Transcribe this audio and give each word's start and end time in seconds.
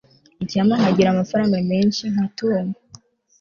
icyampa 0.43 0.73
nkagira 0.79 1.09
amafaranga 1.11 1.57
menshi 1.71 2.03
nka 2.13 2.25
tom 2.37 2.65